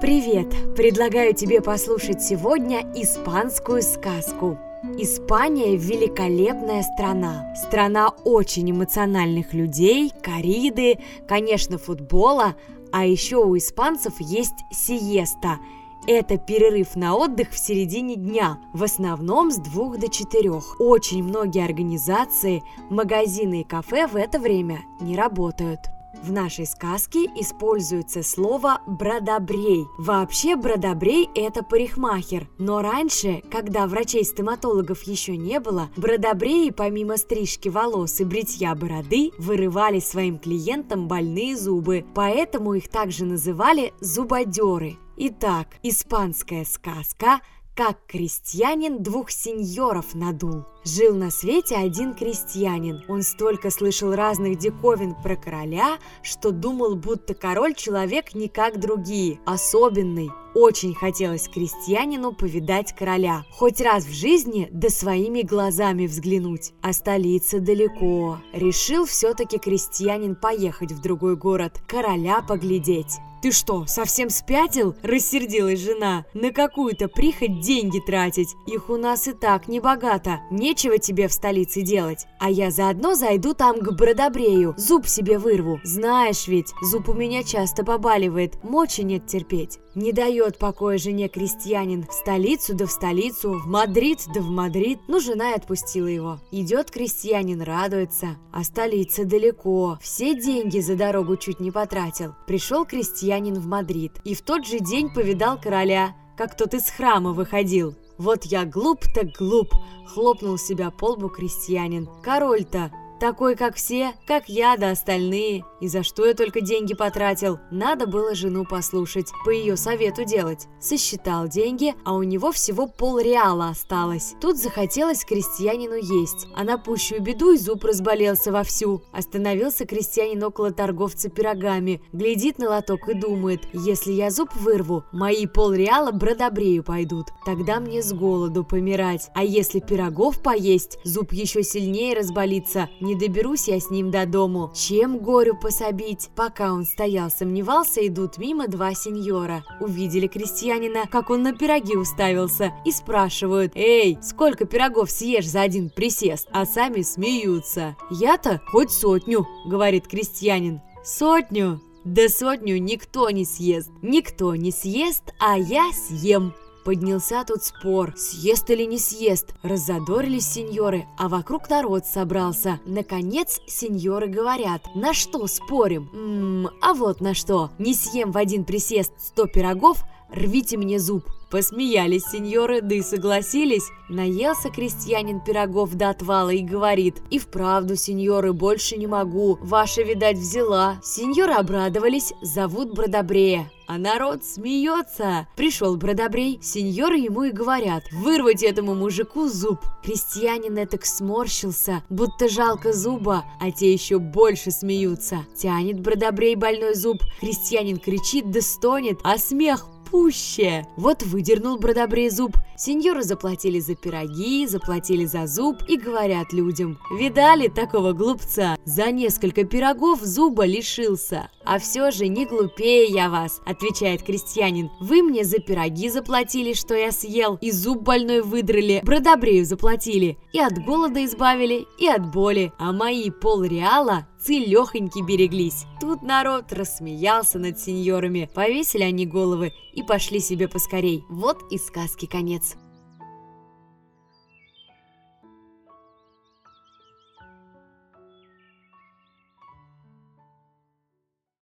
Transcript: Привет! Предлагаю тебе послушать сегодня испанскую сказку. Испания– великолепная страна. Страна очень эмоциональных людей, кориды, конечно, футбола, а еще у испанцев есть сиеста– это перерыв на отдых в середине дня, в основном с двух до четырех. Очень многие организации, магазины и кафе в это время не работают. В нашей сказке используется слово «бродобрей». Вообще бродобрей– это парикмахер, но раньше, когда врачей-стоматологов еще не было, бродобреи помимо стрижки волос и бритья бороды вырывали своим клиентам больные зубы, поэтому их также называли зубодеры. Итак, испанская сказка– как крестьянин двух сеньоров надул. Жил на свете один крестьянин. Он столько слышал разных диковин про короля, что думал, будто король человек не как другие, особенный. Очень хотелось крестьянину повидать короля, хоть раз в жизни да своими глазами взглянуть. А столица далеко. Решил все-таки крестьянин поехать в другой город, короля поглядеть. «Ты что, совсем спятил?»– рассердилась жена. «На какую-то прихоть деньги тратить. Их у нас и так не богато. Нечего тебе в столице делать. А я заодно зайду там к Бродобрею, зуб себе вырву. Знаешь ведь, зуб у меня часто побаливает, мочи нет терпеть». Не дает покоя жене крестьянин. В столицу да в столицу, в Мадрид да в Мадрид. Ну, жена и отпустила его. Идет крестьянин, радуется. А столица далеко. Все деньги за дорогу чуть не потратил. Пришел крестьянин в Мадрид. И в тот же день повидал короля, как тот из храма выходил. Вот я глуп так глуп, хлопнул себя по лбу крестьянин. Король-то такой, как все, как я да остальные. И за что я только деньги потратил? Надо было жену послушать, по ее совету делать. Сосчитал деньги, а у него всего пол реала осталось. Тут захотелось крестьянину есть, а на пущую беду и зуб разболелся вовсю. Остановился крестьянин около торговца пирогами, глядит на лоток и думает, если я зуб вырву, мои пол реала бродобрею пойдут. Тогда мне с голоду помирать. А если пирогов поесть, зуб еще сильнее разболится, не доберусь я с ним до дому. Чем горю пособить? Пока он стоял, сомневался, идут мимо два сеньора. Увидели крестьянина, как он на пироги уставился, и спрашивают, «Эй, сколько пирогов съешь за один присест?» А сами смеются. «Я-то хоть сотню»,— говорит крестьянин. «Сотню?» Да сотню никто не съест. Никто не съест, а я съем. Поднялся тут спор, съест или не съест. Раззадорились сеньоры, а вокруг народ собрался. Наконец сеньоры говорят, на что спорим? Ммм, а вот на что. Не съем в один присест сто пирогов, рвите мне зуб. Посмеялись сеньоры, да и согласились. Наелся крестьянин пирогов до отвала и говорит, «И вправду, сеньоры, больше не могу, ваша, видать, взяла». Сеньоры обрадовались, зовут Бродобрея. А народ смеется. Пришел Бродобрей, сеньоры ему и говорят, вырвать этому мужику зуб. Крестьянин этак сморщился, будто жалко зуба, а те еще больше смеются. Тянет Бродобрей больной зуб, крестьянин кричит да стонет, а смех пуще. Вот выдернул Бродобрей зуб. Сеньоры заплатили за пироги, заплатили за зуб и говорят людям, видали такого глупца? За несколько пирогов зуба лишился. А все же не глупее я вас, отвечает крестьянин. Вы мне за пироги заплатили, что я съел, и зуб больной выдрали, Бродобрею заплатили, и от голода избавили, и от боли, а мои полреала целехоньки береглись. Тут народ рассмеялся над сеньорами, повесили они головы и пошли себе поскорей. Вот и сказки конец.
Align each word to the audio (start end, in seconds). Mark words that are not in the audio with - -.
Привет! 0.00 0.48
Предлагаю 0.76 1.34
тебе 1.34 1.60
послушать 1.60 2.22
сегодня 2.22 2.80
испанскую 2.94 3.82
сказку. 3.82 4.58
Испания– 4.96 5.76
великолепная 5.78 6.82
страна. 6.82 7.54
Страна 7.54 8.08
очень 8.24 8.70
эмоциональных 8.70 9.52
людей, 9.52 10.10
кориды, 10.22 10.98
конечно, 11.28 11.76
футбола, 11.76 12.56
а 12.92 13.04
еще 13.04 13.36
у 13.36 13.56
испанцев 13.58 14.14
есть 14.20 14.64
сиеста– 14.72 15.58
это 16.06 16.38
перерыв 16.38 16.96
на 16.96 17.14
отдых 17.14 17.50
в 17.50 17.58
середине 17.58 18.16
дня, 18.16 18.58
в 18.72 18.82
основном 18.82 19.50
с 19.50 19.56
двух 19.56 19.98
до 19.98 20.08
четырех. 20.08 20.80
Очень 20.80 21.22
многие 21.22 21.64
организации, 21.64 22.62
магазины 22.88 23.60
и 23.60 23.64
кафе 23.64 24.06
в 24.06 24.16
это 24.16 24.38
время 24.38 24.80
не 25.00 25.14
работают. 25.14 25.90
В 26.22 26.32
нашей 26.32 26.66
сказке 26.66 27.24
используется 27.36 28.22
слово 28.22 28.82
«бродобрей». 28.86 29.86
Вообще 29.96 30.54
бродобрей– 30.54 31.30
это 31.34 31.62
парикмахер, 31.62 32.46
но 32.58 32.82
раньше, 32.82 33.42
когда 33.50 33.86
врачей-стоматологов 33.86 35.02
еще 35.04 35.38
не 35.38 35.60
было, 35.60 35.88
бродобреи 35.96 36.70
помимо 36.70 37.16
стрижки 37.16 37.70
волос 37.70 38.20
и 38.20 38.24
бритья 38.24 38.74
бороды 38.74 39.30
вырывали 39.38 39.98
своим 39.98 40.38
клиентам 40.38 41.08
больные 41.08 41.56
зубы, 41.56 42.04
поэтому 42.14 42.74
их 42.74 42.88
также 42.88 43.24
называли 43.24 43.94
зубодеры. 44.00 44.98
Итак, 45.16 45.68
испанская 45.82 46.66
сказка– 46.66 47.40
как 47.80 47.96
крестьянин 48.06 49.02
двух 49.02 49.30
сеньоров 49.30 50.14
надул. 50.14 50.66
Жил 50.84 51.14
на 51.14 51.30
свете 51.30 51.76
один 51.76 52.12
крестьянин. 52.12 53.02
Он 53.08 53.22
столько 53.22 53.70
слышал 53.70 54.14
разных 54.14 54.58
диковин 54.58 55.14
про 55.14 55.34
короля, 55.34 55.96
что 56.22 56.50
думал, 56.50 56.96
будто 56.96 57.32
король 57.32 57.74
человек 57.74 58.34
не 58.34 58.48
как 58.48 58.78
другие, 58.78 59.40
особенный. 59.46 60.28
Очень 60.54 60.94
хотелось 60.94 61.48
крестьянину 61.48 62.34
повидать 62.34 62.94
короля, 62.94 63.44
хоть 63.50 63.80
раз 63.80 64.04
в 64.04 64.12
жизни 64.12 64.68
да 64.70 64.90
своими 64.90 65.40
глазами 65.40 66.06
взглянуть. 66.06 66.74
А 66.82 66.92
столица 66.92 67.60
далеко. 67.60 68.40
Решил 68.52 69.06
все-таки 69.06 69.56
крестьянин 69.56 70.36
поехать 70.36 70.92
в 70.92 71.00
другой 71.00 71.34
город, 71.34 71.80
короля 71.88 72.42
поглядеть. 72.42 73.20
«Ты 73.42 73.52
что, 73.52 73.86
совсем 73.86 74.28
спятил?»– 74.28 74.94
рассердилась 75.02 75.80
жена. 75.80 76.26
«На 76.34 76.52
какую-то 76.52 77.08
прихоть 77.08 77.60
деньги 77.60 77.98
тратить. 77.98 78.54
Их 78.66 78.90
у 78.90 78.96
нас 78.96 79.28
и 79.28 79.32
так 79.32 79.66
не 79.66 79.80
богато. 79.80 80.40
Нечего 80.50 80.98
тебе 80.98 81.26
в 81.26 81.32
столице 81.32 81.80
делать. 81.80 82.26
А 82.38 82.50
я 82.50 82.70
заодно 82.70 83.14
зайду 83.14 83.54
там 83.54 83.80
к 83.80 83.92
Бродобрею, 83.92 84.74
зуб 84.76 85.06
себе 85.06 85.38
вырву. 85.38 85.80
Знаешь 85.84 86.48
ведь, 86.48 86.72
зуб 86.82 87.08
у 87.08 87.14
меня 87.14 87.42
часто 87.42 87.82
побаливает, 87.82 88.62
мочи 88.62 89.00
нет 89.00 89.26
терпеть». 89.26 89.78
Не 89.96 90.12
дает 90.12 90.56
покоя 90.56 90.98
жене 90.98 91.28
крестьянин. 91.28 92.06
В 92.06 92.12
столицу 92.12 92.76
да 92.76 92.86
в 92.86 92.92
столицу, 92.92 93.58
в 93.58 93.66
Мадрид 93.66 94.20
да 94.32 94.40
в 94.40 94.48
Мадрид. 94.48 95.00
Ну, 95.08 95.18
жена 95.18 95.50
и 95.50 95.56
отпустила 95.56 96.06
его. 96.06 96.38
Идет 96.52 96.92
крестьянин, 96.92 97.60
радуется. 97.60 98.36
А 98.52 98.62
столица 98.62 99.24
далеко. 99.24 99.98
Все 100.00 100.40
деньги 100.40 100.78
за 100.78 100.94
дорогу 100.94 101.36
чуть 101.36 101.58
не 101.58 101.72
потратил. 101.72 102.36
Пришел 102.46 102.84
крестьянин 102.84 103.29
в 103.38 103.66
Мадрид. 103.66 104.12
И 104.24 104.34
в 104.34 104.42
тот 104.42 104.66
же 104.66 104.80
день 104.80 105.12
повидал 105.12 105.60
короля, 105.60 106.14
как 106.36 106.56
тот 106.56 106.74
из 106.74 106.90
храма 106.90 107.32
выходил. 107.32 107.94
Вот 108.18 108.44
я 108.44 108.64
глуп 108.64 109.04
так 109.14 109.32
глуп, 109.38 109.72
хлопнул 110.06 110.58
себя 110.58 110.90
по 110.90 111.12
лбу 111.12 111.28
крестьянин. 111.28 112.08
Король-то 112.22 112.90
такой, 113.20 113.54
как 113.54 113.76
все, 113.76 114.14
как 114.26 114.48
я 114.48 114.76
да 114.76 114.90
остальные. 114.90 115.64
И 115.80 115.88
за 115.88 116.02
что 116.02 116.26
я 116.26 116.34
только 116.34 116.60
деньги 116.60 116.94
потратил? 116.94 117.60
Надо 117.70 118.06
было 118.06 118.34
жену 118.34 118.64
послушать, 118.64 119.30
по 119.44 119.50
ее 119.50 119.76
совету 119.76 120.24
делать. 120.24 120.66
Сосчитал 120.80 121.46
деньги, 121.46 121.94
а 122.04 122.14
у 122.14 122.22
него 122.22 122.50
всего 122.50 122.86
пол 122.88 123.18
реала 123.18 123.68
осталось. 123.68 124.34
Тут 124.40 124.56
захотелось 124.56 125.24
крестьянину 125.24 125.94
есть, 125.94 126.48
а 126.56 126.64
на 126.64 126.78
пущую 126.78 127.22
беду 127.22 127.52
и 127.52 127.58
зуб 127.58 127.84
разболелся 127.84 128.50
вовсю. 128.50 129.02
Остановился 129.12 129.86
крестьянин 129.86 130.42
около 130.42 130.72
торговца 130.72 131.28
пирогами, 131.28 132.02
глядит 132.12 132.58
на 132.58 132.70
лоток 132.70 133.08
и 133.08 133.14
думает, 133.14 133.60
если 133.72 134.12
я 134.12 134.30
зуб 134.30 134.54
вырву, 134.56 135.04
мои 135.12 135.46
пол 135.46 135.72
реала 135.72 136.10
бродобрею 136.10 136.82
пойдут. 136.82 137.26
Тогда 137.44 137.80
мне 137.80 138.02
с 138.02 138.12
голоду 138.12 138.64
помирать. 138.64 139.28
А 139.34 139.44
если 139.44 139.80
пирогов 139.80 140.42
поесть, 140.42 140.98
зуб 141.04 141.32
еще 141.32 141.62
сильнее 141.62 142.16
разболится, 142.16 142.88
не 143.00 143.09
доберусь 143.14 143.68
я 143.68 143.80
с 143.80 143.90
ним 143.90 144.10
до 144.10 144.26
дому. 144.26 144.72
Чем 144.74 145.18
горю 145.18 145.56
пособить? 145.60 146.30
Пока 146.34 146.72
он 146.72 146.84
стоял, 146.84 147.30
сомневался, 147.30 148.06
идут 148.06 148.38
мимо 148.38 148.68
два 148.68 148.94
сеньора. 148.94 149.64
Увидели 149.80 150.26
крестьянина, 150.26 151.06
как 151.10 151.30
он 151.30 151.42
на 151.42 151.52
пироги 151.52 151.96
уставился, 151.96 152.72
и 152.84 152.92
спрашивают, 152.92 153.72
«Эй, 153.74 154.18
сколько 154.22 154.64
пирогов 154.64 155.10
съешь 155.10 155.48
за 155.48 155.62
один 155.62 155.90
присест?» 155.90 156.48
А 156.52 156.66
сами 156.66 157.02
смеются. 157.02 157.96
«Я-то 158.10 158.60
хоть 158.66 158.90
сотню»,— 158.90 159.46
говорит 159.66 160.06
крестьянин. 160.06 160.80
«Сотню?» 161.04 161.80
Да 162.04 162.30
сотню 162.30 162.78
никто 162.78 163.28
не 163.28 163.44
съест. 163.44 163.90
Никто 164.00 164.54
не 164.54 164.70
съест, 164.70 165.34
а 165.38 165.58
я 165.58 165.90
съем. 165.92 166.54
Поднялся 166.84 167.44
тут 167.44 167.62
спор, 167.62 168.14
съест 168.16 168.70
или 168.70 168.86
не 168.86 168.98
съест. 168.98 169.54
Раззадорились 169.62 170.46
сеньоры, 170.46 171.06
а 171.18 171.28
вокруг 171.28 171.68
народ 171.68 172.06
собрался. 172.06 172.80
Наконец 172.86 173.60
сеньоры 173.66 174.28
говорят, 174.28 174.82
на 174.94 175.12
что 175.12 175.46
спорим? 175.46 176.08
Ммм, 176.12 176.70
а 176.80 176.94
вот 176.94 177.20
на 177.20 177.34
что. 177.34 177.70
Не 177.78 177.94
съем 177.94 178.32
в 178.32 178.38
один 178.38 178.64
присест 178.64 179.12
сто 179.18 179.46
пирогов, 179.46 180.04
рвите 180.32 180.76
мне 180.76 180.98
зуб. 180.98 181.24
Посмеялись 181.50 182.26
сеньоры, 182.26 182.80
да 182.80 182.94
и 182.94 183.02
согласились. 183.02 183.90
Наелся 184.08 184.70
крестьянин 184.70 185.40
пирогов 185.40 185.94
до 185.94 186.10
отвала 186.10 186.50
и 186.50 186.62
говорит, 186.62 187.16
«И 187.30 187.40
вправду, 187.40 187.96
сеньоры, 187.96 188.52
больше 188.52 188.96
не 188.96 189.08
могу, 189.08 189.58
ваша, 189.60 190.02
видать, 190.02 190.38
взяла». 190.38 191.00
Сеньоры 191.02 191.54
обрадовались, 191.54 192.32
зовут 192.40 192.94
Бродобрея. 192.94 193.68
А 193.88 193.98
народ 193.98 194.44
смеется. 194.44 195.48
Пришел 195.56 195.96
Бродобрей, 195.96 196.60
сеньоры 196.62 197.16
ему 197.16 197.42
и 197.42 197.50
говорят, 197.50 198.04
вырвать 198.12 198.62
этому 198.62 198.94
мужику 198.94 199.48
зуб. 199.48 199.80
Крестьянин 200.04 200.78
этак 200.78 201.04
сморщился, 201.04 202.04
будто 202.08 202.48
жалко 202.48 202.92
зуба, 202.92 203.44
а 203.60 203.72
те 203.72 203.92
еще 203.92 204.20
больше 204.20 204.70
смеются. 204.70 205.38
Тянет 205.56 205.98
Бродобрей 205.98 206.54
больной 206.54 206.94
зуб, 206.94 207.18
крестьянин 207.40 207.98
кричит 207.98 208.52
да 208.52 208.60
стонет, 208.60 209.18
а 209.24 209.36
смех 209.38 209.88
пуще. 210.10 210.86
Вот 210.96 211.22
выдернул 211.22 211.78
Бродобрей 211.78 212.30
зуб. 212.30 212.56
Сеньоры 212.76 213.22
заплатили 213.22 213.78
за 213.78 213.94
пироги, 213.94 214.66
заплатили 214.66 215.26
за 215.26 215.46
зуб 215.46 215.76
и 215.86 215.98
говорят 215.98 216.52
людям, 216.52 216.98
видали 217.18 217.68
такого 217.68 218.12
глупца? 218.12 218.76
За 218.84 219.10
несколько 219.10 219.64
пирогов 219.64 220.20
зуба 220.22 220.64
лишился. 220.64 221.50
А 221.64 221.78
все 221.78 222.10
же 222.10 222.26
не 222.28 222.46
глупее 222.46 223.04
я 223.04 223.28
вас, 223.28 223.60
отвечает 223.66 224.22
крестьянин. 224.22 224.90
Вы 224.98 225.22
мне 225.22 225.44
за 225.44 225.58
пироги 225.58 226.08
заплатили, 226.08 226.72
что 226.72 226.94
я 226.94 227.12
съел, 227.12 227.58
и 227.60 227.70
зуб 227.70 228.00
больной 228.00 228.40
выдрали, 228.40 229.02
Бродобрею 229.04 229.66
заплатили, 229.66 230.38
и 230.52 230.58
от 230.58 230.82
голода 230.84 231.22
избавили, 231.24 231.86
и 231.98 232.08
от 232.08 232.32
боли, 232.32 232.72
а 232.78 232.92
мои 232.92 233.30
полреала 233.30 234.26
целехоньки 234.40 235.20
береглись. 235.20 235.84
Тут 236.00 236.22
народ 236.22 236.72
рассмеялся 236.72 237.58
над 237.58 237.78
сеньорами, 237.78 238.50
повесили 238.54 239.02
они 239.02 239.26
головы 239.26 239.72
и 239.92 240.02
пошли 240.02 240.40
себе 240.40 240.68
поскорей. 240.68 241.24
Вот 241.28 241.58
и 241.70 241.78
сказки 241.78 242.26
конец. 242.26 242.76